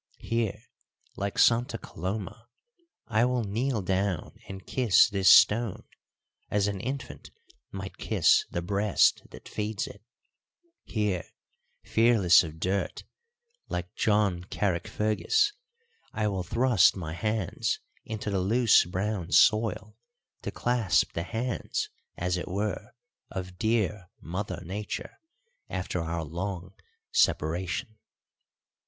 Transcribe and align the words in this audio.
Here, 0.17 0.63
like 1.15 1.37
Santa 1.37 1.77
Coloma, 1.77 2.47
I 3.05 3.23
will 3.23 3.43
kneel 3.43 3.83
down 3.83 4.35
and 4.49 4.65
kiss 4.65 5.07
this 5.07 5.29
stone, 5.29 5.83
as 6.49 6.65
an 6.67 6.79
infant 6.79 7.29
might 7.69 7.99
kiss 7.99 8.47
the 8.49 8.63
breast 8.63 9.21
that 9.29 9.47
feeds 9.47 9.85
it; 9.85 10.01
here, 10.83 11.23
fearless 11.83 12.43
of 12.43 12.59
dirt, 12.59 13.03
like 13.69 13.93
John 13.93 14.43
Carrickfergus, 14.45 15.53
I 16.13 16.27
will 16.29 16.41
thrust 16.41 16.95
my 16.95 17.13
hands 17.13 17.79
into 18.03 18.31
the 18.31 18.39
loose 18.41 18.85
brown 18.85 19.31
soil 19.31 19.99
to 20.41 20.49
clasp 20.49 21.11
the 21.13 21.21
hands, 21.21 21.89
as 22.17 22.37
it 22.37 22.47
were, 22.47 22.95
of 23.29 23.59
dear 23.59 24.09
mother 24.19 24.63
Nature 24.65 25.19
after 25.69 26.01
our 26.01 26.23
long 26.23 26.73
separation. 27.11 27.99